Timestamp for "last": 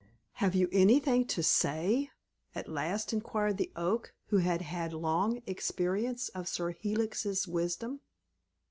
2.67-3.13